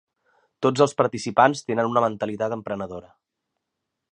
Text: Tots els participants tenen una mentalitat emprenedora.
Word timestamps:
Tots 0.65 0.83
els 0.85 0.95
participants 1.01 1.61
tenen 1.67 1.91
una 1.91 2.03
mentalitat 2.07 2.57
emprenedora. 2.59 3.13